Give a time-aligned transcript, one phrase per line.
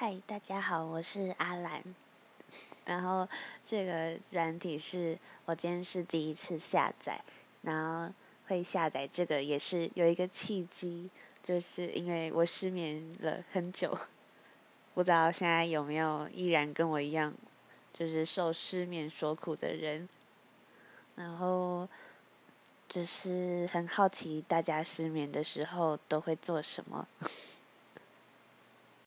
[0.00, 1.82] 嗨大家好我是阿兰。
[2.86, 3.28] 然后
[3.62, 7.20] 这个软体是我今天是第一次下载
[7.60, 8.10] 然后
[8.46, 11.10] 会下载这个也是有一个契机
[11.44, 13.94] 就是因为我失眠了很久
[14.94, 17.34] 不知道现在有没有依然跟我一样
[17.92, 20.08] 就是受失眠所苦的人。
[21.14, 21.86] 然后
[22.88, 27.06] 就是很好奇大家失眠的时候都会做什么。